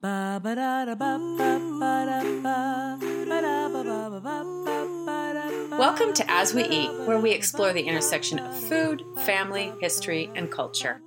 [0.00, 0.54] Welcome
[6.14, 11.02] to As We Eat, where we explore the intersection of food, family, history, and culture.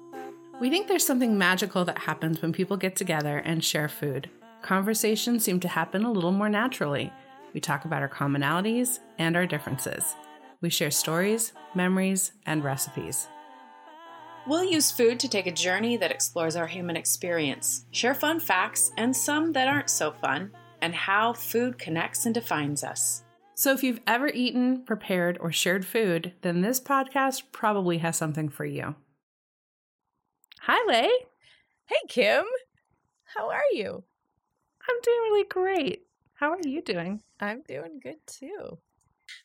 [0.59, 4.29] We think there's something magical that happens when people get together and share food.
[4.61, 7.13] Conversations seem to happen a little more naturally.
[7.53, 10.03] We talk about our commonalities and our differences.
[10.59, 13.29] We share stories, memories, and recipes.
[14.47, 18.91] We'll use food to take a journey that explores our human experience, share fun facts
[18.97, 20.51] and some that aren't so fun,
[20.81, 23.23] and how food connects and defines us.
[23.53, 28.49] So, if you've ever eaten, prepared, or shared food, then this podcast probably has something
[28.49, 28.95] for you.
[30.61, 31.11] Hi, Lay.
[31.85, 32.43] Hey, Kim.
[33.35, 34.03] How are you?
[34.89, 36.07] I'm doing really great.
[36.33, 37.21] How are you doing?
[37.39, 38.79] I'm doing good too.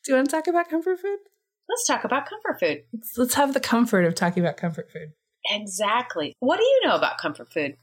[0.05, 1.19] Do you want to talk about comfort food?
[1.69, 2.83] Let's talk about comfort food.
[2.93, 5.13] Let's, let's have the comfort of talking about comfort food.
[5.49, 6.35] Exactly.
[6.41, 7.77] What do you know about comfort food?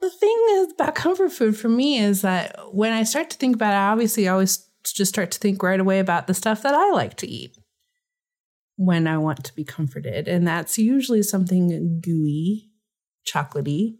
[0.00, 3.72] The thing about comfort food for me is that when I start to think about
[3.72, 6.74] it, I obviously I always just start to think right away about the stuff that
[6.74, 7.56] I like to eat
[8.76, 10.28] when I want to be comforted.
[10.28, 12.70] And that's usually something gooey,
[13.26, 13.96] chocolatey,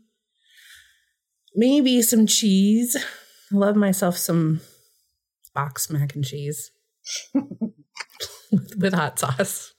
[1.55, 2.97] maybe some cheese.
[3.53, 4.61] I love myself some
[5.55, 6.71] box mac and cheese
[8.79, 9.75] with, hot sauce.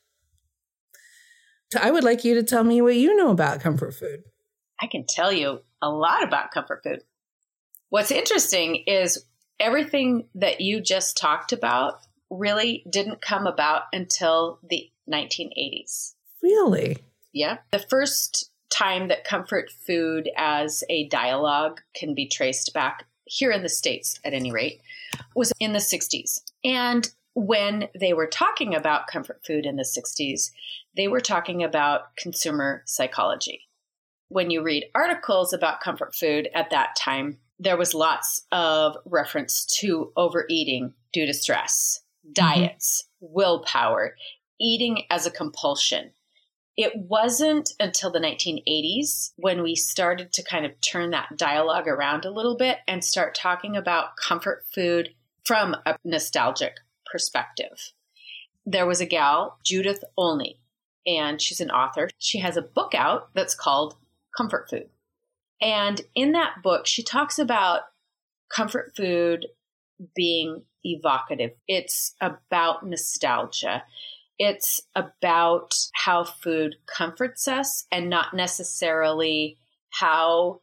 [1.72, 4.24] So I would like you to tell me what you know about comfort food.
[4.80, 7.04] I can tell you a lot about comfort food.
[7.90, 9.26] What's interesting is
[9.60, 16.14] everything that you just talked about really didn't come about until the 1980s.
[16.44, 16.98] Really?
[17.34, 17.58] Yeah.
[17.72, 23.64] The first time that comfort food as a dialogue can be traced back here in
[23.64, 24.82] the States, at any rate,
[25.36, 26.42] was in the 60s.
[26.64, 30.50] And when they were talking about comfort food in the 60s,
[30.96, 33.68] they were talking about consumer psychology.
[34.30, 39.68] When you read articles about comfort food at that time, there was lots of reference
[39.82, 42.34] to overeating due to stress, mm-hmm.
[42.34, 43.36] diets, mm-hmm.
[43.36, 44.16] willpower,
[44.60, 46.14] eating as a compulsion.
[46.76, 52.26] It wasn't until the 1980s when we started to kind of turn that dialogue around
[52.26, 55.10] a little bit and start talking about comfort food
[55.46, 56.78] from a nostalgic
[57.12, 57.94] perspective.
[58.66, 60.60] There was a gal, Judith Olney,
[61.06, 62.10] and she's an author.
[62.18, 63.96] She has a book out that's called
[64.36, 64.90] Comfort Food.
[65.62, 67.82] And in that book, she talks about
[68.54, 69.48] comfort food
[70.16, 71.52] being evocative.
[71.68, 73.84] It's about nostalgia.
[74.38, 79.58] It's about how food comforts us and not necessarily
[79.90, 80.62] how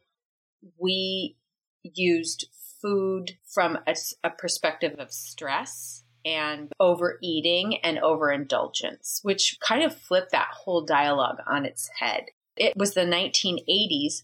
[0.79, 1.35] we
[1.83, 2.47] used
[2.81, 10.31] food from a, a perspective of stress and overeating and overindulgence, which kind of flipped
[10.31, 12.25] that whole dialogue on its head.
[12.57, 14.23] It was the 1980s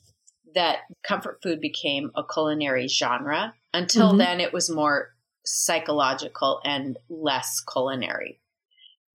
[0.55, 3.53] that comfort food became a culinary genre.
[3.73, 4.17] Until mm-hmm.
[4.17, 5.13] then, it was more
[5.45, 8.39] psychological and less culinary.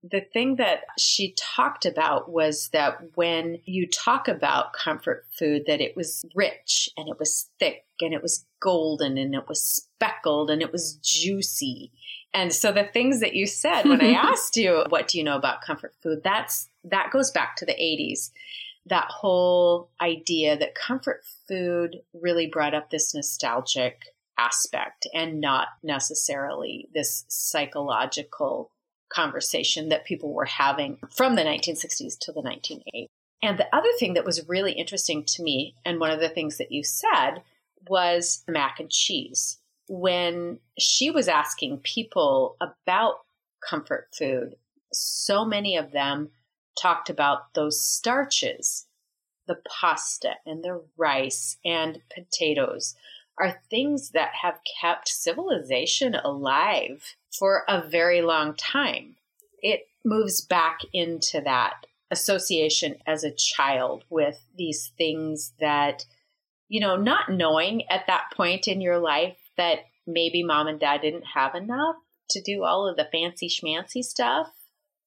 [0.03, 5.81] The thing that she talked about was that when you talk about comfort food, that
[5.81, 10.49] it was rich and it was thick and it was golden and it was speckled
[10.49, 11.91] and it was juicy.
[12.37, 15.35] And so the things that you said when I asked you, what do you know
[15.35, 16.21] about comfort food?
[16.23, 18.29] That's that goes back to the 80s
[18.89, 24.01] that whole idea that comfort food really brought up this nostalgic
[24.37, 28.71] aspect and not necessarily this psychological
[29.09, 33.07] conversation that people were having from the 1960s to the 1980s.
[33.41, 36.57] And the other thing that was really interesting to me, and one of the things
[36.57, 37.43] that you said,
[37.87, 39.59] was mac and cheese.
[39.89, 43.15] When she was asking people about
[43.67, 44.55] comfort food,
[44.91, 46.29] so many of them
[46.81, 48.87] talked about those starches,
[49.47, 52.95] the pasta and the rice and potatoes
[53.39, 59.15] are things that have kept civilization alive for a very long time.
[59.61, 66.05] It moves back into that association as a child with these things that,
[66.67, 71.01] you know, not knowing at that point in your life that maybe mom and dad
[71.01, 71.97] didn't have enough
[72.31, 74.47] to do all of the fancy schmancy stuff.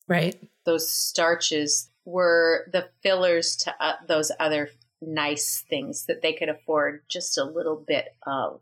[0.06, 0.36] Right.
[0.64, 4.70] Those starches were the fillers to uh, those other
[5.02, 8.60] nice things that they could afford just a little bit of.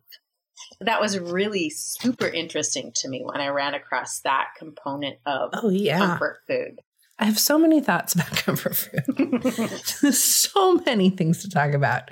[0.81, 5.69] That was really super interesting to me when I ran across that component of oh,
[5.69, 5.99] yeah.
[5.99, 6.81] comfort food.
[7.19, 10.14] I have so many thoughts about comfort food.
[10.14, 12.11] so many things to talk about.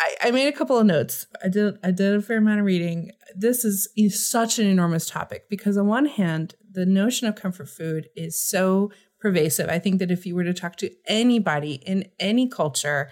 [0.00, 1.26] I, I, made a couple of notes.
[1.44, 3.12] I did I did a fair amount of reading.
[3.36, 7.68] This is, is such an enormous topic because on one hand, the notion of comfort
[7.68, 9.68] food is so pervasive.
[9.68, 13.10] I think that if you were to talk to anybody in any culture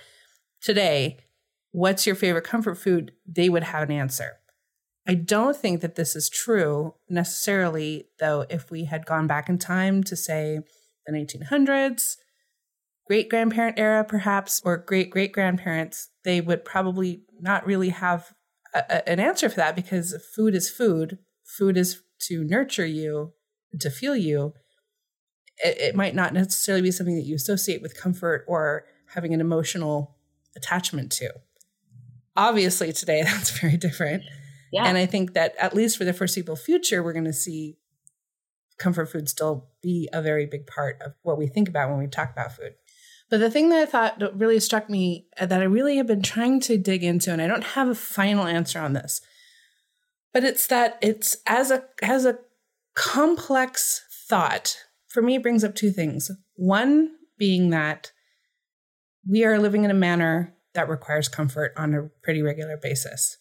[0.63, 1.19] today,
[1.73, 4.39] what's your favorite comfort food, they would have an answer.
[5.07, 9.59] I don't think that this is true necessarily, though, if we had gone back in
[9.59, 10.61] time to say
[11.07, 12.17] the 1900s,
[13.07, 18.35] great grandparent era, perhaps, or great great grandparents, they would probably not really have
[18.75, 21.19] a, an answer for that because food is food.
[21.43, 23.33] Food is to nurture you,
[23.81, 24.53] to feel you.
[25.65, 28.85] It, it might not necessarily be something that you associate with comfort or
[29.15, 30.17] having an emotional
[30.55, 31.33] attachment to.
[32.37, 34.23] Obviously, today that's very different.
[34.71, 34.85] Yeah.
[34.85, 37.79] And I think that at least for the foreseeable future, we're going to see
[38.77, 42.07] comfort food still be a very big part of what we think about when we
[42.07, 42.75] talk about food.
[43.31, 46.07] But the thing that I thought that really struck me uh, that I really have
[46.07, 49.21] been trying to dig into, and I don't have a final answer on this,
[50.33, 52.39] but it's that it's as a as a
[52.95, 54.77] complex thought
[55.09, 56.31] for me brings up two things.
[56.57, 58.13] One being that
[59.29, 63.39] we are living in a manner that requires comfort on a pretty regular basis.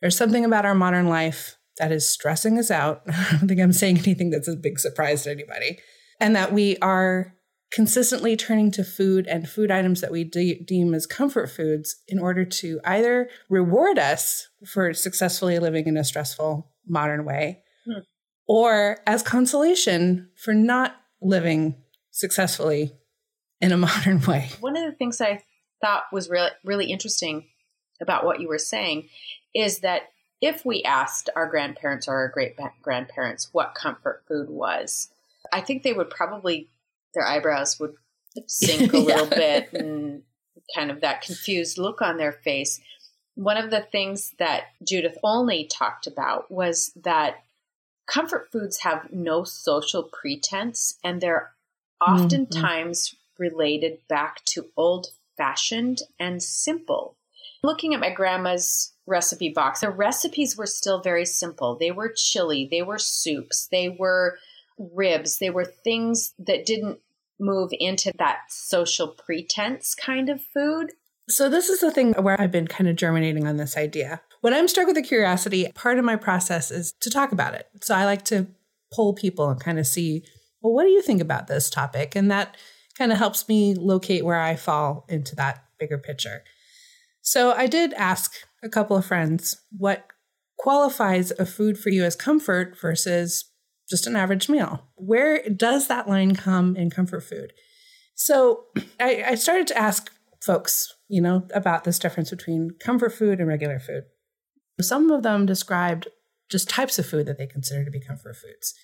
[0.00, 3.02] There's something about our modern life that is stressing us out.
[3.08, 5.78] I don't think I'm saying anything that's a big surprise to anybody.
[6.20, 7.35] And that we are
[7.70, 12.18] consistently turning to food and food items that we de- deem as comfort foods in
[12.18, 18.00] order to either reward us for successfully living in a stressful modern way hmm.
[18.46, 21.76] or as consolation for not living
[22.10, 22.92] successfully
[23.60, 24.50] in a modern way.
[24.60, 25.42] One of the things I
[25.82, 27.46] thought was really really interesting
[28.00, 29.08] about what you were saying
[29.54, 30.02] is that
[30.40, 35.08] if we asked our grandparents or our great grandparents what comfort food was,
[35.52, 36.68] I think they would probably
[37.16, 37.94] their eyebrows would
[38.46, 39.34] sink a little yeah.
[39.34, 40.22] bit and
[40.74, 42.80] kind of that confused look on their face.
[43.34, 47.36] One of the things that Judith Olney talked about was that
[48.06, 51.52] comfort foods have no social pretense and they're
[52.00, 53.42] oftentimes mm-hmm.
[53.42, 57.16] related back to old fashioned and simple.
[57.62, 61.76] Looking at my grandma's recipe box, the recipes were still very simple.
[61.76, 64.38] They were chili, they were soups, they were
[64.78, 67.00] ribs, they were things that didn't
[67.38, 70.92] move into that social pretense kind of food.
[71.28, 74.20] So, this is the thing where I've been kind of germinating on this idea.
[74.42, 77.68] When I'm struck with a curiosity, part of my process is to talk about it.
[77.82, 78.46] So, I like to
[78.92, 80.24] poll people and kind of see,
[80.62, 82.14] well, what do you think about this topic?
[82.14, 82.56] And that
[82.96, 86.44] kind of helps me locate where I fall into that bigger picture.
[87.22, 90.06] So, I did ask a couple of friends what
[90.58, 93.50] qualifies a food for you as comfort versus
[93.88, 94.86] just an average meal.
[94.96, 97.52] Where does that line come in comfort food?
[98.14, 98.64] So
[98.98, 100.10] I, I started to ask
[100.40, 104.04] folks, you know, about this difference between comfort food and regular food.
[104.80, 106.08] Some of them described
[106.48, 108.74] just types of food that they consider to be comfort foods.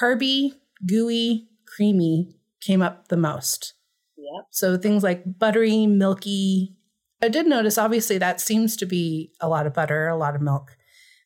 [0.00, 0.52] Carby,
[0.86, 3.74] gooey, creamy came up the most.
[4.16, 4.46] Yep.
[4.50, 6.76] So things like buttery, milky.
[7.22, 10.40] I did notice, obviously, that seems to be a lot of butter, a lot of
[10.40, 10.76] milk.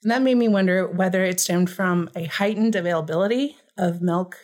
[0.03, 4.37] And that made me wonder whether it stemmed from a heightened availability of milk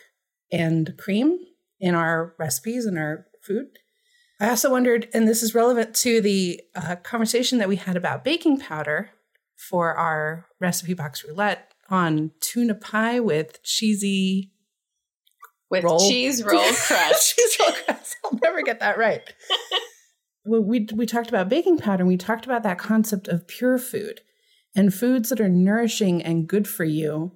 [0.51, 1.37] and cream
[1.79, 3.67] in our recipes and our food.
[4.39, 8.23] I also wondered, and this is relevant to the uh, conversation that we had about
[8.23, 9.11] baking powder
[9.57, 14.53] for our recipe box roulette on tuna pie with cheesy
[15.69, 15.99] with roll.
[15.99, 17.35] cheese roll crust.
[17.35, 18.15] cheese roll crust.
[18.23, 19.21] I'll never get that right.
[20.45, 23.77] we, we we talked about baking powder and we talked about that concept of pure
[23.77, 24.21] food
[24.75, 27.31] and foods that are nourishing and good for you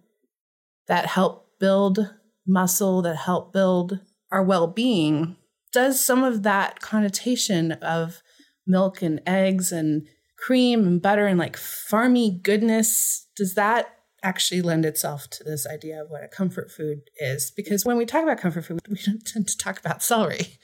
[0.88, 2.14] that help build
[2.46, 4.00] muscle, that help build
[4.32, 5.38] our well being,
[5.72, 8.22] does some of that connotation of
[8.66, 13.88] milk and eggs and cream and butter and like farmy goodness, does that
[14.24, 17.52] actually lend itself to this idea of what a comfort food is?
[17.52, 20.60] Because when we talk about comfort food, we don't tend to talk about celery.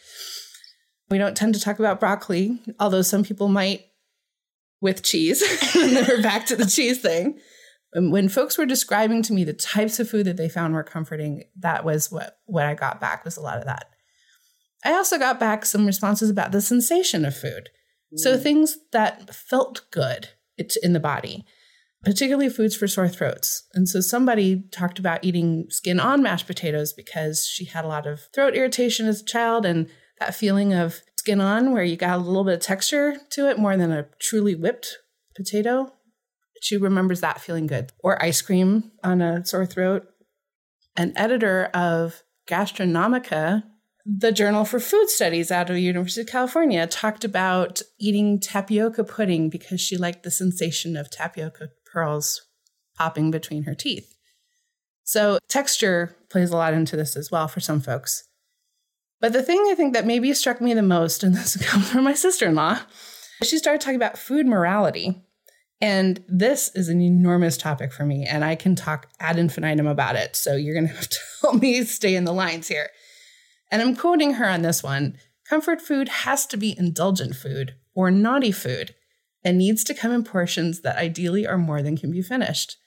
[1.10, 3.86] We don't tend to talk about broccoli, although some people might
[4.82, 5.42] with cheese.
[5.76, 7.40] and then we're back to the cheese thing.
[7.94, 10.84] And when folks were describing to me the types of food that they found were
[10.84, 13.88] comforting, that was what, what I got back was a lot of that.
[14.86, 17.70] I also got back some responses about the sensation of food.
[18.14, 18.20] Mm.
[18.20, 20.30] So things that felt good
[20.84, 21.46] in the body,
[22.04, 23.64] particularly foods for sore throats.
[23.74, 28.06] And so somebody talked about eating skin on mashed potatoes because she had a lot
[28.06, 32.18] of throat irritation as a child and that feeling of skin on where you got
[32.18, 34.98] a little bit of texture to it more than a truly whipped
[35.36, 35.94] potato.
[36.60, 37.92] She remembers that feeling good.
[38.04, 40.08] Or ice cream on a sore throat.
[40.98, 43.64] An editor of Gastronomica,
[44.08, 49.04] the Journal for Food Studies out of the University of California, talked about eating tapioca
[49.04, 52.42] pudding because she liked the sensation of tapioca pearls
[52.98, 54.16] popping between her teeth.
[55.04, 58.24] So, texture plays a lot into this as well for some folks.
[59.22, 62.04] But the thing I think that maybe struck me the most, and this comes from
[62.04, 62.80] my sister in law,
[63.44, 65.22] She started talking about food morality.
[65.82, 70.18] And this is an enormous topic for me, and I can talk ad infinitum about
[70.18, 70.36] it.
[70.36, 72.90] So you're going to have to help me stay in the lines here.
[73.72, 78.12] And I'm quoting her on this one comfort food has to be indulgent food or
[78.12, 78.94] naughty food
[79.44, 82.78] and needs to come in portions that ideally are more than can be finished.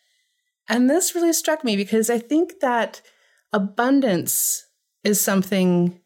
[0.69, 3.03] And this really struck me because I think that
[3.53, 4.67] abundance
[5.03, 6.01] is something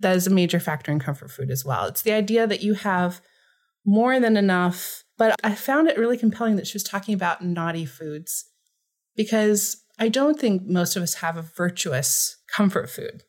[0.00, 1.86] that is a major factor in comfort food as well.
[1.86, 3.20] It's the idea that you have
[3.84, 5.04] more than enough.
[5.16, 8.46] But I found it really compelling that she was talking about naughty foods
[9.16, 13.22] because I don't think most of us have a virtuous comfort food.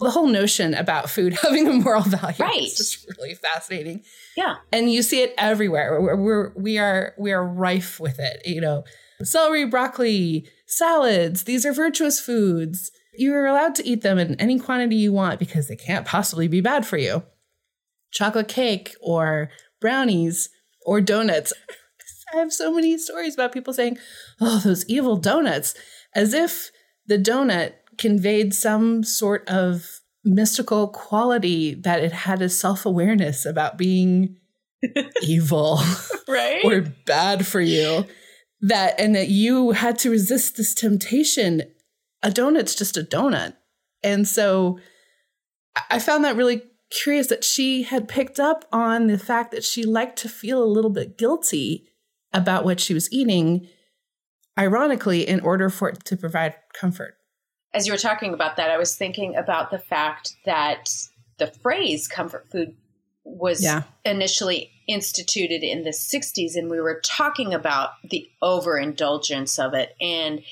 [0.00, 2.62] The whole notion about food having a moral value right.
[2.62, 4.02] is just really fascinating.
[4.36, 4.56] Yeah.
[4.72, 6.00] And you see it everywhere.
[6.00, 8.42] We're, we're, we are, we are rife with it.
[8.44, 8.84] You know,
[9.22, 12.90] celery, broccoli, salads, these are virtuous foods.
[13.16, 16.60] You're allowed to eat them in any quantity you want because they can't possibly be
[16.60, 17.22] bad for you.
[18.12, 20.50] Chocolate cake or brownies
[20.84, 21.52] or donuts.
[22.34, 23.98] I have so many stories about people saying,
[24.40, 25.74] oh, those evil donuts,
[26.14, 26.70] as if
[27.06, 33.76] the donut conveyed some sort of mystical quality that it had a self awareness about
[33.76, 34.36] being
[35.22, 35.78] evil
[36.28, 38.04] right or bad for you
[38.60, 41.62] that and that you had to resist this temptation
[42.24, 43.54] a donut's just a donut.
[44.02, 44.78] And so
[45.90, 49.82] i found that really curious that she had picked up on the fact that she
[49.84, 51.88] liked to feel a little bit guilty
[52.32, 53.66] about what she was eating
[54.58, 57.16] ironically in order for it to provide comfort.
[57.72, 60.90] As you were talking about that i was thinking about the fact that
[61.38, 62.76] the phrase comfort food
[63.24, 63.82] was Yeah.
[64.04, 69.96] initially instituted in the 60s and we were talking about the overindulgence of it.
[70.00, 70.42] And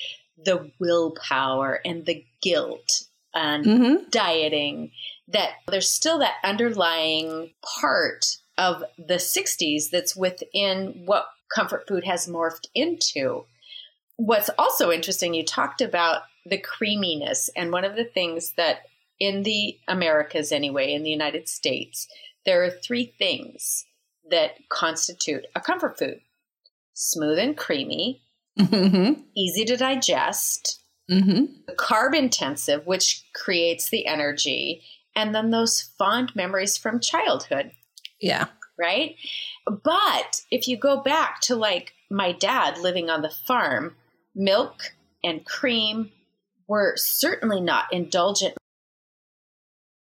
[0.44, 4.08] the willpower and the guilt and mm-hmm.
[4.10, 4.90] dieting
[5.28, 12.28] that there's still that underlying part of the 60s that's within what comfort food has
[12.28, 13.44] morphed into
[14.16, 18.82] what's also interesting you talked about the creaminess and one of the things that
[19.18, 22.08] in the americas anyway in the united states
[22.44, 23.86] there are three things
[24.30, 26.20] that constitute a comfort food
[26.94, 28.22] smooth and creamy,
[28.58, 29.20] Mm-hmm.
[29.36, 30.78] easy to digest,
[31.10, 31.72] Mm-hmm.
[31.76, 34.82] carb intensive, which creates the energy,
[35.16, 37.72] and then those fond memories from childhood,
[38.20, 38.46] Yeah.
[38.78, 39.16] right?
[39.66, 43.96] But if you go back to like my dad living on the farm,
[44.34, 44.94] milk
[45.24, 46.12] and cream
[46.68, 48.54] were certainly not indulgent.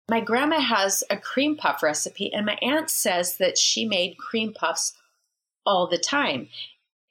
[0.09, 4.53] My grandma has a cream puff recipe, and my aunt says that she made cream
[4.53, 4.95] puffs
[5.65, 6.49] all the time.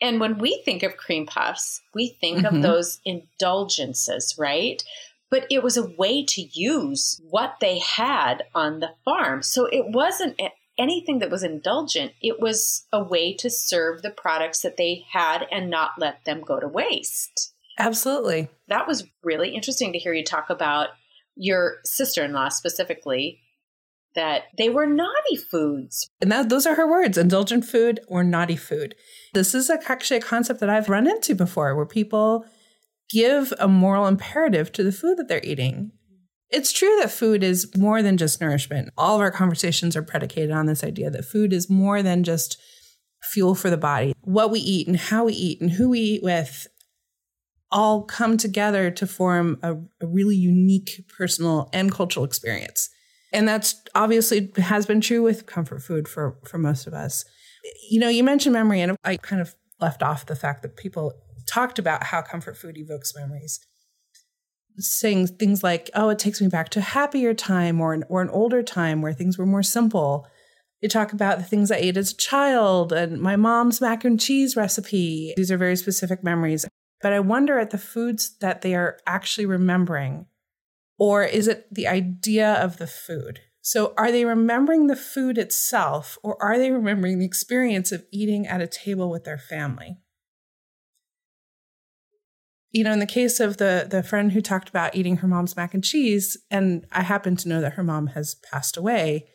[0.01, 2.55] And when we think of cream puffs, we think Mhm.
[2.55, 4.83] of those indulgences, right?
[5.29, 9.41] But it was a way to use what they had on the farm.
[9.41, 10.39] So it wasn't
[10.77, 15.47] anything that was indulgent, it was a way to serve the products that they had
[15.51, 17.53] and not let them go to waste.
[17.79, 18.49] Absolutely.
[18.67, 20.89] That was really interesting to hear you talk about
[21.35, 23.41] your sister in law specifically,
[24.15, 26.09] that they were naughty foods.
[26.21, 28.95] And that, those are her words indulgent food or naughty food.
[29.33, 32.45] This is a, actually a concept that I've run into before where people
[33.09, 35.91] give a moral imperative to the food that they're eating.
[36.49, 38.89] It's true that food is more than just nourishment.
[38.97, 42.57] All of our conversations are predicated on this idea that food is more than just
[43.23, 44.13] fuel for the body.
[44.21, 46.67] What we eat and how we eat and who we eat with
[47.71, 52.89] all come together to form a, a really unique personal and cultural experience.
[53.35, 57.25] And that's obviously has been true with comfort food for, for most of us.
[57.89, 61.13] You know, you mentioned memory, and I kind of left off the fact that people
[61.45, 63.59] talked about how comfort food evokes memories.
[64.77, 68.21] Saying things like, oh, it takes me back to a happier time or an, or
[68.21, 70.27] an older time where things were more simple.
[70.81, 74.17] They talk about the things I ate as a child and my mom's mac and
[74.17, 75.33] cheese recipe.
[75.35, 76.65] These are very specific memories.
[77.01, 80.27] But I wonder at the foods that they are actually remembering
[80.97, 83.41] or is it the idea of the food?
[83.61, 88.45] So, are they remembering the food itself, or are they remembering the experience of eating
[88.45, 89.97] at a table with their family?
[92.71, 95.55] You know, in the case of the the friend who talked about eating her mom's
[95.55, 99.27] mac and cheese, and I happen to know that her mom has passed away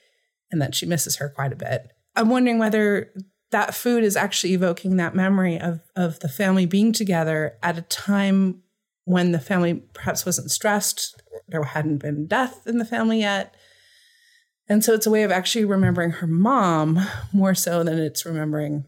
[0.52, 1.88] and that she misses her quite a bit.
[2.14, 3.12] I'm wondering whether
[3.50, 7.82] that food is actually evoking that memory of of the family being together at a
[7.82, 8.62] time
[9.04, 13.54] when the family perhaps wasn't stressed, there hadn't been death in the family yet.
[14.68, 17.00] And so it's a way of actually remembering her mom
[17.32, 18.84] more so than it's remembering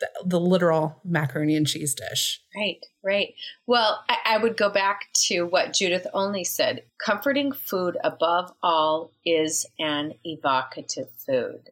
[0.00, 2.40] the, the literal macaroni and cheese dish.
[2.56, 3.34] Right, right.
[3.66, 9.12] Well, I, I would go back to what Judith Olney said comforting food above all
[9.24, 11.70] is an evocative food.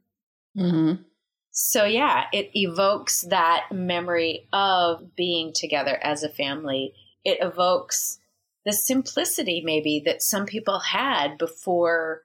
[0.56, 1.02] Mm-hmm.
[1.50, 6.94] So, yeah, it evokes that memory of being together as a family.
[7.24, 8.18] It evokes
[8.64, 12.22] the simplicity, maybe, that some people had before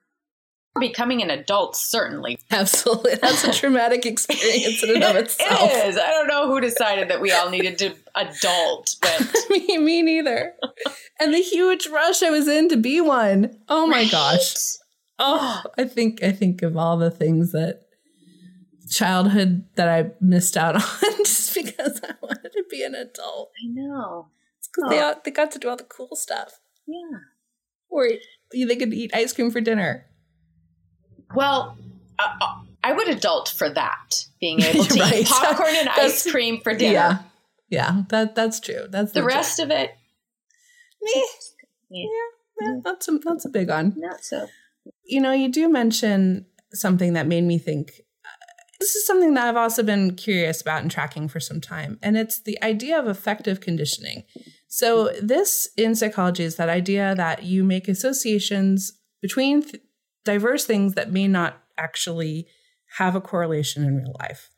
[0.78, 2.38] becoming an adult, certainly.
[2.50, 3.16] Absolutely.
[3.16, 5.70] That's a traumatic experience in and of itself.
[5.72, 5.96] It is.
[5.98, 9.34] I don't know who decided that we all needed to adult, but.
[9.50, 10.52] me, me neither.
[11.18, 13.56] and the huge rush I was in to be one.
[13.68, 14.10] Oh my Right?
[14.10, 14.54] gosh.
[15.18, 17.82] Oh, I think I think of all the things that
[18.90, 23.50] childhood that I missed out on just because I wanted to be an adult.
[23.62, 24.28] I know.
[24.78, 26.60] Because they, all- they got to do all the cool stuff.
[26.86, 27.18] Yeah.
[27.90, 28.08] Or
[28.52, 30.06] they could eat ice cream for dinner.
[31.34, 31.76] Well,
[32.18, 35.14] uh, uh, I would adult for that, being able to Right.
[35.20, 36.92] eat popcorn and ice cream for dinner.
[36.92, 37.18] Yeah.
[37.70, 38.86] Yeah, that that's true.
[38.88, 39.36] That's The legit.
[39.36, 39.90] rest of it,
[41.02, 41.24] Me,
[41.90, 42.06] Yeah.
[42.60, 43.92] Yeah, yeah, that's a that's a big one.
[43.98, 44.48] not so.
[45.04, 47.90] You know, you do mention something that made me think.
[48.24, 48.28] uh,
[48.80, 52.16] This is something that I've also been curious about and tracking for some time, and
[52.16, 54.24] it's the idea of effective conditioning.
[54.68, 59.82] So, this in psychology is that idea that you make associations between th-
[60.24, 62.46] diverse things that may not actually
[62.98, 64.50] have a correlation in real life.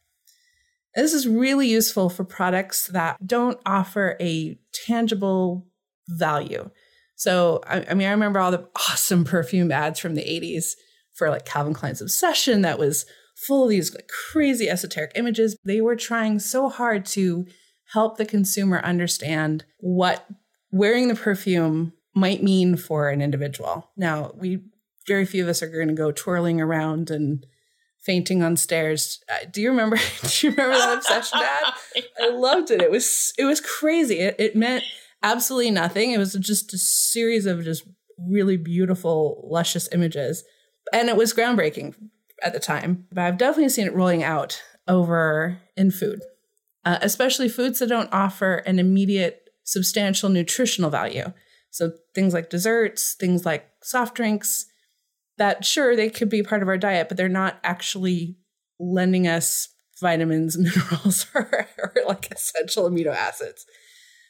[0.97, 5.69] This is really useful for products that don't offer a tangible
[6.09, 6.71] value.
[7.15, 10.73] So, I, I mean, I remember all the awesome perfume ads from the 80s
[11.15, 13.07] for like Calvin Klein's Obsession that was
[13.47, 15.57] full of these like crazy esoteric images.
[15.65, 17.47] They were trying so hard to
[17.93, 20.27] help the consumer understand what
[20.71, 23.91] wearing the perfume might mean for an individual.
[23.97, 24.61] Now, we
[25.07, 27.45] very few of us are going to go twirling around and
[28.01, 29.23] fainting on stairs.
[29.29, 29.97] Uh, do you remember?
[30.23, 32.05] do you remember that obsession ad?
[32.21, 32.81] I loved it.
[32.81, 34.21] It was it was crazy.
[34.21, 34.85] It, it meant
[35.23, 36.13] absolutely nothing.
[36.13, 37.85] It was just a series of just
[38.19, 40.45] really beautiful, luscious images,
[40.93, 41.95] and it was groundbreaking
[42.43, 43.07] at the time.
[43.13, 46.21] But I've definitely seen it rolling out over in food,
[46.85, 51.33] uh, especially foods that don't offer an immediate, substantial nutritional value.
[51.71, 54.67] So things like desserts, things like soft drinks,
[55.39, 58.37] that sure they could be part of our diet, but they're not actually
[58.79, 59.69] lending us
[60.01, 63.65] vitamins, minerals, or, or like essential amino acids.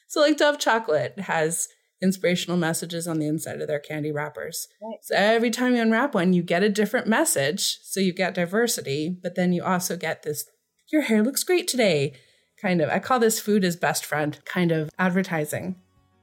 [0.07, 1.67] So, like Dove chocolate has
[2.01, 4.67] inspirational messages on the inside of their candy wrappers.
[4.81, 4.99] Right.
[5.01, 7.79] So, every time you unwrap one, you get a different message.
[7.83, 10.45] So, you get diversity, but then you also get this
[10.91, 12.13] your hair looks great today
[12.61, 12.89] kind of.
[12.89, 15.75] I call this food as best friend kind of advertising.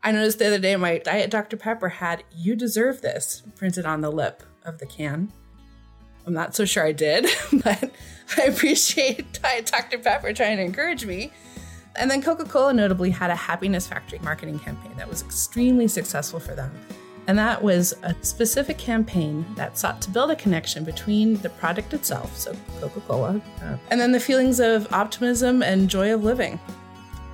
[0.03, 1.57] I noticed the other day my Diet Dr.
[1.57, 5.33] Pepper had you deserve this printed on the lip of the can.
[6.27, 7.27] I'm not so sure I did,
[7.65, 7.91] but
[8.37, 9.99] I appreciate Diet Dr.
[9.99, 11.33] Pepper trying to encourage me.
[11.97, 16.39] And then Coca Cola notably had a Happiness Factory marketing campaign that was extremely successful
[16.39, 16.71] for them.
[17.29, 21.93] And that was a specific campaign that sought to build a connection between the product
[21.93, 26.59] itself, so Coca Cola, uh, and then the feelings of optimism and joy of living.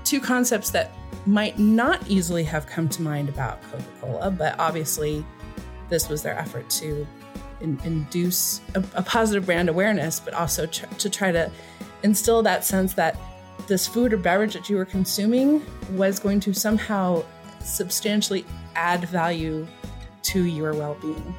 [0.02, 0.90] Two concepts that
[1.26, 5.24] might not easily have come to mind about Coca Cola, but obviously
[5.88, 7.06] this was their effort to
[7.60, 11.48] in, induce a, a positive brand awareness, but also tr- to try to
[12.02, 13.16] instill that sense that
[13.68, 17.22] this food or beverage that you were consuming was going to somehow
[17.64, 19.66] substantially add value
[20.22, 21.34] to your well being.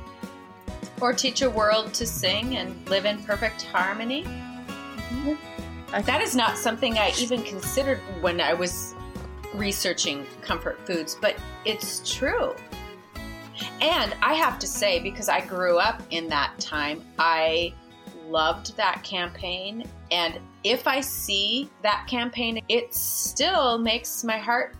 [1.02, 4.24] Or teach a world to sing and live in perfect harmony.
[4.24, 6.02] Mm-hmm.
[6.02, 8.96] That is not something I even considered when I was
[9.54, 12.54] researching comfort foods, but it's true.
[13.82, 17.74] And I have to say, because I grew up in that time, I
[18.28, 19.86] loved that campaign.
[20.12, 24.76] And if I see that campaign, it still makes my heart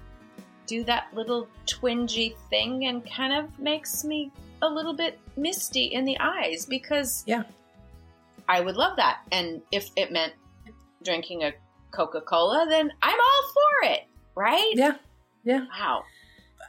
[0.66, 6.06] do that little twingy thing and kind of makes me a little bit misty in
[6.06, 7.44] the eyes because Yeah.
[8.48, 9.22] I would love that.
[9.32, 10.34] And if it meant
[11.04, 11.54] drinking a
[11.92, 14.02] Coca Cola, then I'm all for it,
[14.36, 14.72] right?
[14.76, 14.96] Yeah.
[15.44, 15.66] Yeah.
[15.80, 16.04] Wow.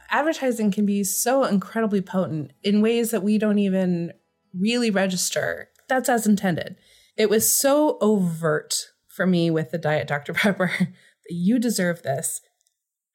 [0.09, 4.13] Advertising can be so incredibly potent in ways that we don't even
[4.57, 5.69] really register.
[5.89, 6.77] That's as intended.
[7.17, 10.33] It was so overt for me with the Diet Dr.
[10.33, 10.87] Pepper that
[11.29, 12.41] you deserve this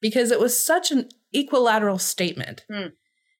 [0.03, 2.65] because it was such an equilateral statement.
[2.69, 2.87] Hmm.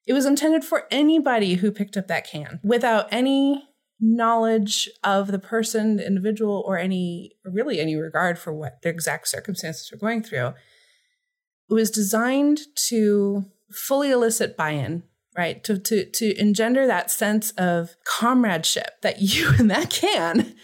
[0.08, 3.68] It was intended for anybody who picked up that can without any
[4.00, 9.28] knowledge of the person, the individual, or any really any regard for what their exact
[9.28, 10.54] circumstances were going through.
[11.70, 15.04] It was designed to fully elicit buy-in,
[15.38, 15.62] right?
[15.66, 20.56] To to to engender that sense of comradeship that you and that can,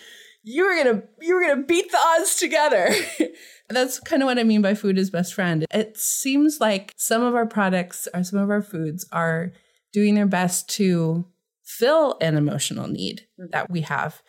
[0.44, 2.94] you were gonna you were gonna beat the odds together.
[3.70, 5.66] That's kind of what I mean by food is best friend.
[5.72, 9.52] It seems like some of our products or some of our foods are
[9.94, 11.26] doing their best to
[11.64, 14.22] fill an emotional need that we have.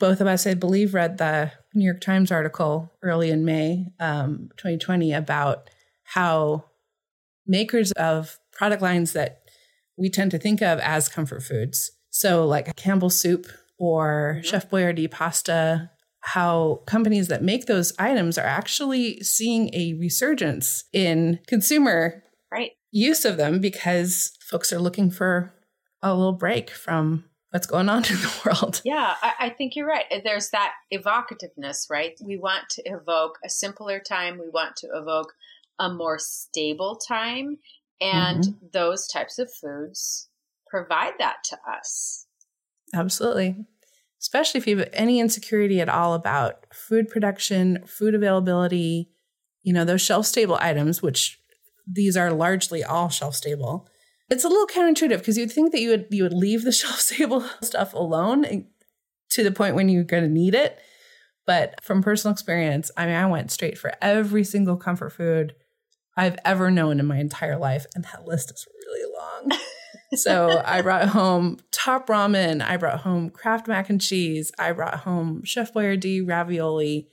[0.00, 4.50] both of us, I believe, read the New York Times article early in May um,
[4.56, 5.70] 2020 about
[6.02, 6.64] how
[7.46, 9.42] makers of product lines that
[9.96, 13.46] we tend to think of as comfort foods, so like Campbell's soup
[13.78, 14.46] or mm-hmm.
[14.46, 21.38] Chef Boyardee pasta, how companies that make those items are actually seeing a resurgence in
[21.46, 22.72] consumer right.
[22.90, 25.52] use of them because folks are looking for
[26.02, 28.80] a little break from what's going on in the world.
[28.84, 30.06] Yeah, I, I, think you're right.
[30.24, 32.18] There's that evocativeness, right?
[32.22, 34.38] We want to evoke a simpler time.
[34.38, 35.34] We want to evoke
[35.78, 37.58] a more stable time.
[38.00, 38.66] And mm-hmm.
[38.72, 40.28] those types of foods
[40.68, 42.23] provide that to us.
[42.94, 43.66] Absolutely.
[44.20, 49.10] Especially if you have any insecurity at all about food production, food availability,
[49.62, 51.40] you know, those shelf stable items, which
[51.86, 53.86] these are largely all shelf stable
[54.30, 57.00] it's a little counterintuitive because you'd think that you would you would leave the shelf
[57.00, 58.60] stable stuff alone eh,
[59.30, 60.78] to the point when you're going to need it.
[61.46, 65.54] But from personal experience, I mean, I went straight for every single comfort food
[66.16, 69.58] I've ever known in my entire life, and that list is really long.
[70.22, 72.62] so I brought home top ramen.
[72.62, 74.52] I brought home Kraft mac and cheese.
[74.58, 77.08] I brought home Chef Boyardee ravioli.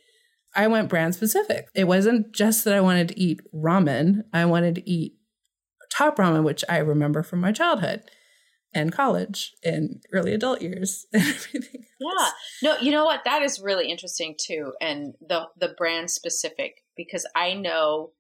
[0.56, 1.68] I went brand specific.
[1.74, 4.24] It wasn't just that I wanted to eat ramen.
[4.34, 5.14] I wanted to eat
[5.92, 8.04] top ramen, which I remember from my childhood
[8.74, 11.86] and college and early adult years and everything.
[12.02, 12.34] Else.
[12.62, 12.70] Yeah.
[12.70, 13.22] No, you know what?
[13.26, 14.74] That is really interesting too.
[14.82, 18.12] And the the brand specific because I know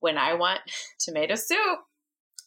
[0.00, 0.60] when I want
[1.00, 1.80] tomato soup,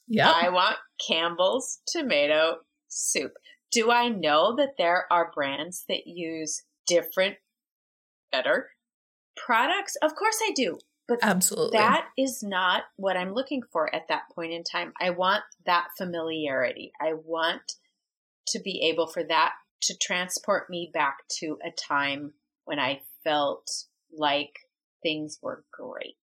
[0.10, 3.34] yeah, I want Campbell's tomato soup.
[3.72, 7.38] Do I know that there are brands that use different,
[8.32, 8.72] better
[9.38, 9.95] products?
[10.02, 10.80] Of course I do.
[11.08, 14.93] But absolutely, that is not what I'm looking for at that point in time.
[15.00, 16.91] I want that familiarity.
[17.00, 17.74] I want
[18.50, 22.34] to be able for that to transport me back to a time
[22.65, 23.69] when I felt
[24.15, 24.60] like
[25.02, 26.15] things were great.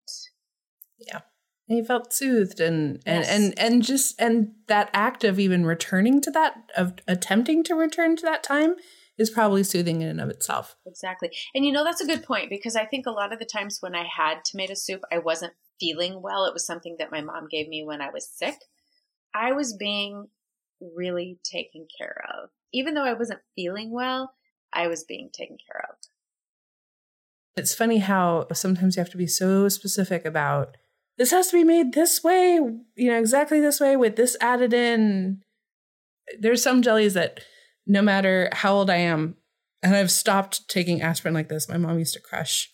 [0.99, 1.20] Yeah.
[1.68, 3.29] And you felt soothed and and, yes.
[3.29, 8.16] and and just and that act of even returning to that of attempting to return
[8.16, 8.76] to that time
[9.18, 10.76] is probably soothing in and of itself.
[10.87, 11.31] Exactly.
[11.55, 13.79] And you know, that's a good point because I think a lot of the times
[13.81, 16.44] when I had tomato soup, I wasn't feeling well.
[16.44, 18.57] It was something that my mom gave me when I was sick.
[19.35, 20.29] I was being
[20.81, 22.50] really taken care of.
[22.72, 24.35] Even though I wasn't feeling well,
[24.72, 25.96] I was being taken care of.
[27.57, 30.76] It's funny how sometimes you have to be so specific about
[31.18, 32.55] this has to be made this way,
[32.94, 35.42] you know, exactly this way with this added in.
[36.38, 37.40] There's some jellies that
[37.87, 39.37] no matter how old I am,
[39.83, 41.68] and I've stopped taking aspirin like this.
[41.68, 42.72] My mom used to crush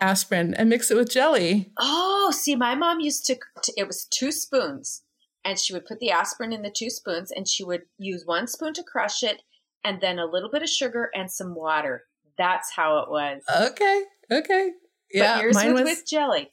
[0.00, 1.72] aspirin and mix it with jelly.
[1.78, 3.36] Oh, see, my mom used to,
[3.76, 5.02] it was two spoons,
[5.44, 8.46] and she would put the aspirin in the two spoons, and she would use one
[8.46, 9.42] spoon to crush it,
[9.82, 12.04] and then a little bit of sugar and some water.
[12.36, 13.42] That's how it was.
[13.54, 14.70] Okay, okay.
[15.12, 16.50] Yeah, but yours mine was, was with jelly.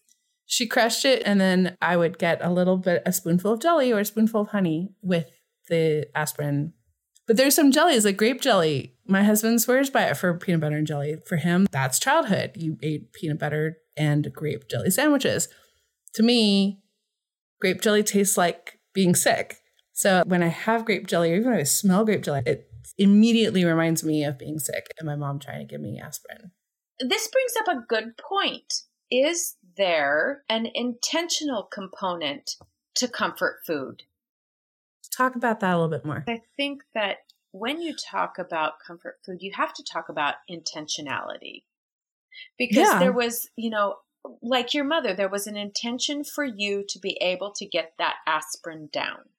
[0.47, 3.91] She crushed it, and then I would get a little bit, a spoonful of jelly
[3.91, 5.29] or a spoonful of honey with
[5.69, 6.73] the aspirin
[7.27, 8.95] but there's some jellies like grape jelly.
[9.05, 11.17] My husband swears by it for peanut butter and jelly.
[11.25, 12.53] For him, that's childhood.
[12.55, 15.49] You ate peanut butter and grape jelly sandwiches.
[16.15, 16.81] To me,
[17.60, 19.57] grape jelly tastes like being sick.
[19.91, 23.65] So when I have grape jelly, or even when I smell grape jelly, it immediately
[23.65, 26.51] reminds me of being sick and my mom trying to give me aspirin.
[26.99, 28.73] This brings up a good point.
[29.12, 32.55] Is there an intentional component
[32.95, 34.03] to comfort food?
[35.15, 36.23] Talk about that a little bit more.
[36.27, 37.17] I think that
[37.51, 41.63] when you talk about comfort food, you have to talk about intentionality.
[42.57, 42.99] Because yeah.
[42.99, 43.95] there was, you know,
[44.41, 48.15] like your mother, there was an intention for you to be able to get that
[48.27, 49.29] aspirin down.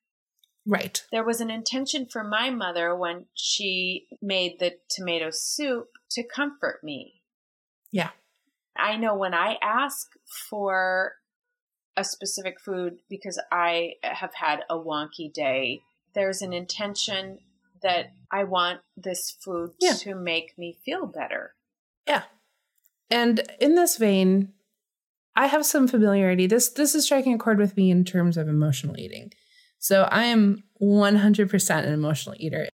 [0.67, 1.03] Right.
[1.13, 6.81] There was an intention for my mother when she made the tomato soup to comfort
[6.83, 7.23] me.
[7.91, 8.11] Yeah.
[8.79, 10.09] I know when I ask
[10.49, 11.15] for
[11.97, 15.81] a specific food because I have had a wonky day.
[16.15, 17.39] There's an intention
[17.83, 19.95] that I want this food yeah.
[20.01, 21.55] to make me feel better.
[22.07, 22.23] Yeah.
[23.11, 24.53] And in this vein,
[25.35, 26.47] I have some familiarity.
[26.47, 29.33] This this is striking a chord with me in terms of emotional eating.
[29.79, 32.69] So I am 100% an emotional eater.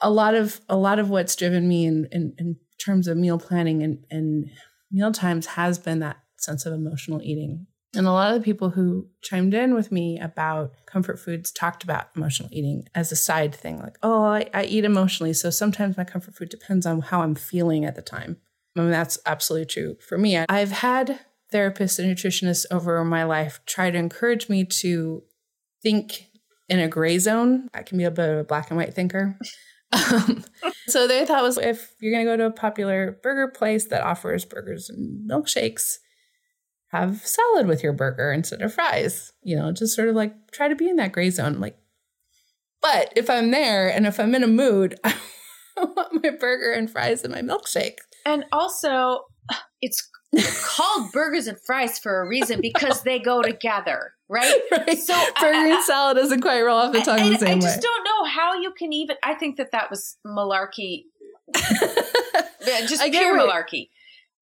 [0.00, 3.38] A lot of a lot of what's driven me in, in, in terms of meal
[3.38, 4.50] planning and, and
[4.90, 7.66] meal times has been that sense of emotional eating.
[7.94, 11.82] And a lot of the people who chimed in with me about comfort foods talked
[11.82, 15.32] about emotional eating as a side thing, like, oh, I, I eat emotionally.
[15.32, 18.36] So sometimes my comfort food depends on how I'm feeling at the time.
[18.76, 20.36] I mean, that's absolutely true for me.
[20.36, 21.20] I've had
[21.52, 25.22] therapists and nutritionists over my life try to encourage me to
[25.82, 26.26] think
[26.68, 27.68] in a gray zone.
[27.72, 29.38] I can be a bit of a black and white thinker.
[29.92, 30.44] Um,
[30.86, 34.02] so their thought was if you're going to go to a popular burger place that
[34.02, 35.96] offers burgers and milkshakes,
[36.88, 39.32] have salad with your burger instead of fries.
[39.42, 41.60] You know, just sort of like try to be in that gray zone.
[41.60, 41.78] Like,
[42.82, 45.14] but if I'm there and if I'm in a mood, I
[45.78, 47.96] want my burger and fries and my milkshake.
[48.24, 49.24] And also,
[49.80, 50.08] it's
[50.62, 54.54] called burgers and fries for a reason because they go together, right?
[54.72, 54.98] right.
[54.98, 57.54] So burger I, and salad doesn't quite roll off the tongue I, the same I
[57.54, 57.60] way.
[57.60, 59.16] just don't know how you can even.
[59.22, 61.04] I think that that was malarkey.
[61.54, 63.90] just I pure where, malarkey.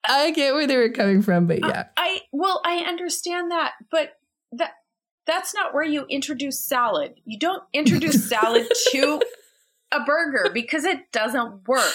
[0.08, 3.74] I get where they were coming from, but uh, yeah, I well, I understand that,
[3.90, 4.14] but
[4.54, 4.72] that
[5.28, 7.16] that's not where you introduce salad.
[7.26, 9.22] You don't introduce salad to
[9.92, 11.94] a burger because it doesn't work.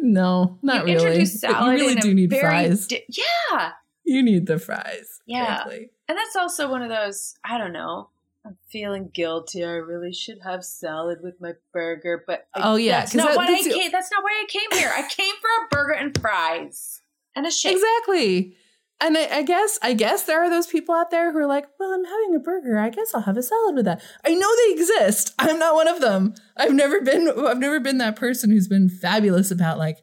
[0.00, 1.06] No, not you really.
[1.06, 2.86] Introduce salad you really do need fries.
[2.86, 3.72] Di- yeah,
[4.04, 5.20] you need the fries.
[5.26, 5.90] Yeah, frankly.
[6.08, 7.36] and that's also one of those.
[7.44, 8.10] I don't know.
[8.44, 9.64] I'm feeling guilty.
[9.64, 13.36] I really should have salad with my burger, but I, oh yeah, that's not that,
[13.36, 13.90] what I came.
[13.90, 14.92] That's not why I came here.
[14.94, 17.02] I came for a burger and fries
[17.34, 17.74] and a shake.
[17.74, 18.56] Exactly.
[18.98, 21.66] And I, I, guess I guess there are those people out there who are like,
[21.78, 22.78] well, I'm having a burger.
[22.78, 24.00] I guess I'll have a salad with that.
[24.24, 25.34] I know they exist.
[25.38, 26.34] I'm not one of them.
[26.56, 29.98] I've never been I've never been that person who's been fabulous about like,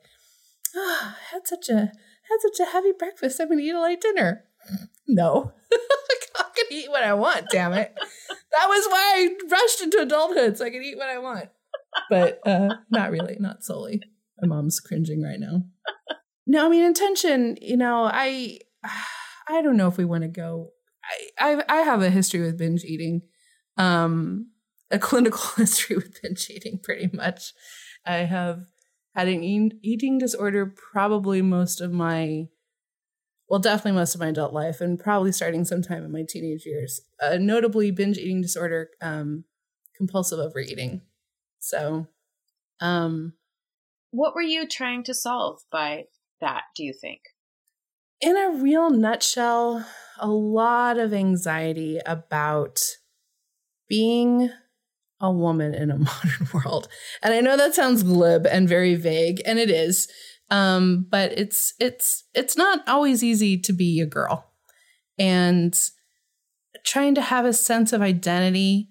[0.76, 3.40] oh, I had such a had such a heavy breakfast.
[3.40, 4.44] I'm gonna eat a light dinner.
[5.08, 5.54] No.
[6.36, 7.94] I can eat what I want, damn it.
[7.96, 11.50] that was why I rushed into adulthood, so I can eat what I want.
[12.12, 14.02] But uh not really, not solely.
[14.40, 15.64] My mom's cringing right now.
[16.46, 18.60] No, I mean intention, you know, I
[19.48, 20.72] I don't know if we want to go.
[21.40, 23.24] I, I I have a history with binge eating,
[23.78, 24.52] um,
[24.92, 27.54] a clinical history with binge eating, pretty much.
[28.06, 28.66] I have
[29.16, 32.48] had an eating disorder probably most of my,
[33.48, 37.02] well, definitely most of my adult life, and probably starting sometime in my teenage years.
[37.22, 39.44] Uh, notably, binge eating disorder, um,
[39.96, 41.02] compulsive overeating.
[41.60, 42.08] So,
[42.80, 43.34] um,
[44.12, 46.06] what were you trying to solve by
[46.42, 46.64] that?
[46.76, 47.22] Do you think?
[48.24, 49.86] In a real nutshell,
[50.18, 52.80] a lot of anxiety about
[53.90, 54.50] being
[55.20, 56.88] a woman in a modern world.
[57.22, 60.08] And I know that sounds glib and very vague, and it is.
[60.50, 64.52] Um, but it's it's it's not always easy to be a girl.
[65.18, 65.78] And
[66.86, 68.90] trying to have a sense of identity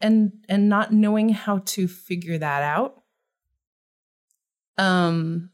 [0.00, 3.02] and and not knowing how to figure that out.
[4.76, 5.50] Um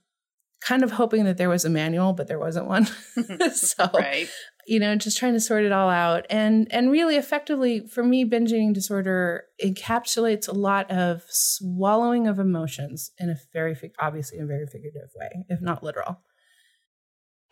[0.66, 2.86] kind of hoping that there was a manual, but there wasn't one.
[3.54, 4.28] so, right.
[4.66, 6.26] you know, just trying to sort it all out.
[6.28, 12.38] And and really effectively for me, binge eating disorder encapsulates a lot of swallowing of
[12.38, 16.20] emotions in a very obviously in a very figurative way, if not literal.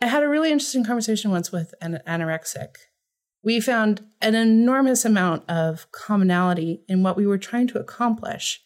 [0.01, 2.75] I had a really interesting conversation once with an anorexic.
[3.43, 8.59] We found an enormous amount of commonality in what we were trying to accomplish,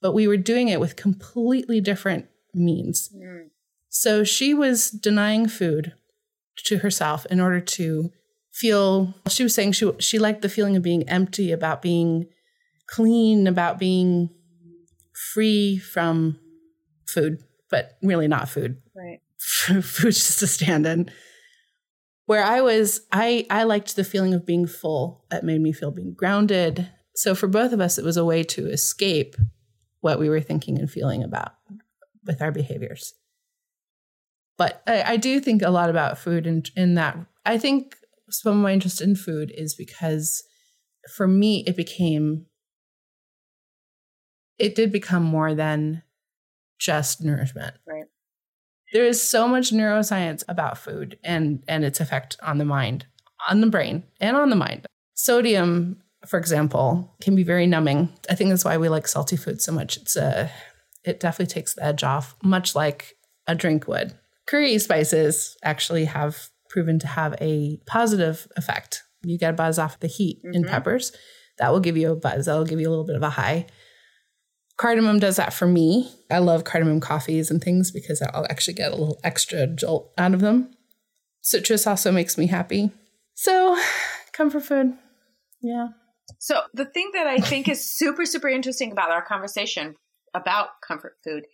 [0.00, 3.10] but we were doing it with completely different means.
[3.16, 3.48] Mm.
[3.90, 5.94] So she was denying food
[6.64, 8.10] to herself in order to
[8.52, 12.26] feel she was saying she she liked the feeling of being empty about being
[12.86, 14.30] clean about being
[15.32, 16.38] free from
[17.06, 18.80] food but really not food.
[18.94, 19.20] Right.
[19.82, 21.10] Food's just a stand-in
[22.26, 25.24] where i was i i liked the feeling of being full.
[25.30, 26.88] That made me feel being grounded.
[27.16, 29.34] So for both of us it was a way to escape
[30.00, 31.52] what we were thinking and feeling about
[32.24, 33.14] with our behaviors
[34.60, 37.96] but I, I do think a lot about food and in, in that I think
[38.28, 40.44] some of my interest in food is because
[41.16, 42.44] for me it became
[44.58, 46.02] it did become more than
[46.78, 47.74] just nourishment.
[47.86, 48.04] Right.
[48.92, 53.06] There is so much neuroscience about food and and its effect on the mind,
[53.48, 54.84] on the brain, and on the mind.
[55.14, 58.10] Sodium, for example, can be very numbing.
[58.28, 59.96] I think that's why we like salty food so much.
[59.96, 60.50] It's a
[61.02, 64.12] it definitely takes the edge off, much like a drink would
[64.46, 69.02] curry spices actually have proven to have a positive effect.
[69.22, 70.54] You get a buzz off the heat mm-hmm.
[70.54, 71.12] in peppers.
[71.58, 72.46] That will give you a buzz.
[72.46, 73.66] That will give you a little bit of a high.
[74.78, 76.10] Cardamom does that for me.
[76.30, 80.32] I love cardamom coffees and things because I'll actually get a little extra jolt out
[80.32, 80.70] of them.
[81.42, 82.90] Citrus also makes me happy.
[83.34, 83.78] So,
[84.32, 84.94] comfort food.
[85.60, 85.88] Yeah.
[86.38, 89.96] So, the thing that I think is super, super interesting about our conversation
[90.34, 91.46] about comfort food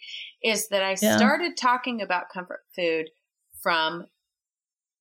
[0.42, 1.16] is that I yeah.
[1.16, 3.10] started talking about comfort food
[3.62, 4.06] from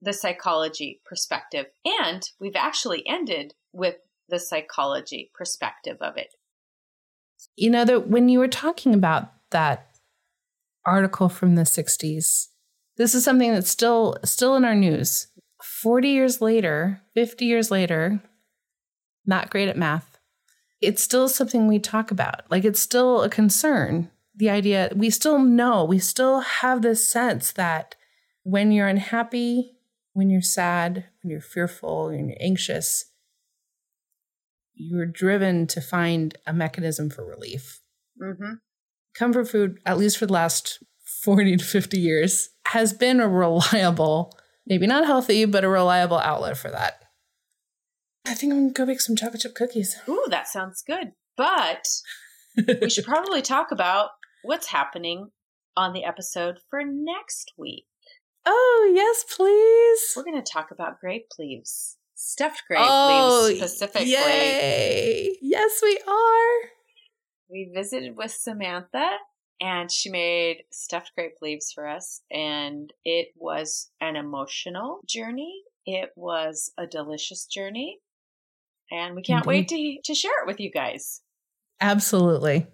[0.01, 1.65] the psychology perspective.
[1.85, 3.95] And we've actually ended with
[4.29, 6.33] the psychology perspective of it.
[7.55, 9.89] You know, that when you were talking about that
[10.85, 12.47] article from the 60s,
[12.97, 15.27] this is something that's still still in our news.
[15.61, 18.21] 40 years later, 50 years later,
[19.25, 20.14] not great at math
[20.81, 22.41] it's still something we talk about.
[22.49, 27.51] Like it's still a concern the idea we still know, we still have this sense
[27.53, 27.95] that
[28.43, 29.77] when you're unhappy,
[30.13, 33.05] when you're sad, when you're fearful, when you're anxious,
[34.73, 37.81] you're driven to find a mechanism for relief.
[38.21, 38.55] Mm-hmm.
[39.17, 40.83] Comfort food, at least for the last
[41.23, 46.57] 40 to 50 years, has been a reliable, maybe not healthy, but a reliable outlet
[46.57, 47.04] for that.
[48.25, 49.97] I think I'm gonna go make some chocolate chip cookies.
[50.09, 51.11] Ooh, that sounds good.
[51.37, 51.87] But
[52.81, 54.09] we should probably talk about
[54.43, 55.29] what's happening
[55.75, 57.85] on the episode for next week.
[58.45, 60.13] Oh, yes, please.
[60.15, 64.11] We're to talk about grape leaves, stuffed grape Oh, leaves specifically.
[64.11, 65.37] Yay.
[65.41, 66.69] Yes, we are.
[67.49, 69.09] We visited with Samantha
[69.61, 75.61] and she made stuffed grape leaves for us, and it was an emotional journey.
[75.85, 77.99] It was a delicious journey,
[78.91, 81.21] and we can't wait to, to share it with you guys.
[81.81, 82.67] Absolutely.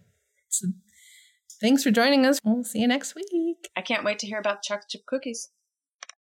[0.50, 0.67] So,
[1.60, 2.39] thanks for joining us.
[2.43, 3.69] We'll see you next week.
[3.76, 5.50] I can't wait to hear about chocolate chip cookies.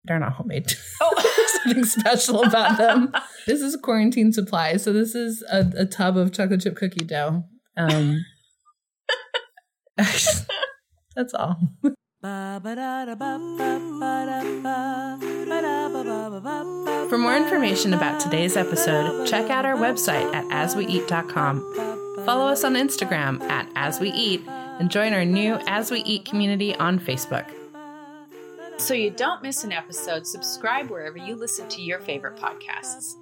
[0.03, 0.73] They're not homemade.
[1.01, 1.33] Oh.
[1.63, 3.13] Something special about them.
[3.45, 4.75] This is quarantine supply.
[4.75, 7.45] So this is a, a tub of chocolate chip cookie dough.
[7.77, 8.25] Um,
[9.97, 11.57] that's all.
[17.09, 22.23] For more information about today's episode, check out our website at asweeat.com.
[22.25, 26.99] Follow us on Instagram at asweeat and join our new As We Eat community on
[26.99, 27.49] Facebook.
[28.77, 33.15] So you don't miss an episode, subscribe wherever you listen to your favorite podcasts.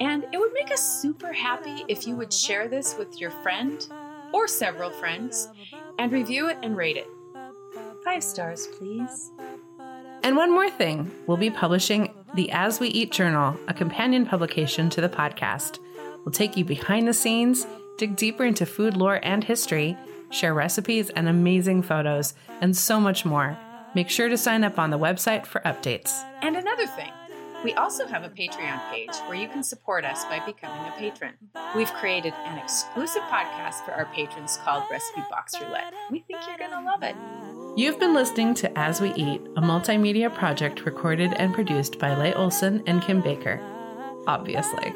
[0.00, 3.86] And it would make us super happy if you would share this with your friend
[4.32, 5.48] or several friends
[6.00, 7.08] and review it and rate it.
[8.02, 9.30] Five stars, please.
[10.24, 14.90] And one more thing we'll be publishing the As We Eat Journal, a companion publication
[14.90, 15.78] to the podcast.
[16.24, 19.96] We'll take you behind the scenes, dig deeper into food lore and history,
[20.30, 23.56] share recipes and amazing photos, and so much more.
[23.94, 26.22] Make sure to sign up on the website for updates.
[26.42, 27.10] And another thing,
[27.64, 31.34] we also have a Patreon page where you can support us by becoming a patron.
[31.74, 35.94] We've created an exclusive podcast for our patrons called Recipe Box Roulette.
[36.10, 37.16] We think you're going to love it.
[37.78, 42.34] You've been listening to As We Eat, a multimedia project recorded and produced by Leigh
[42.34, 43.60] Olson and Kim Baker.
[44.26, 44.92] Obviously.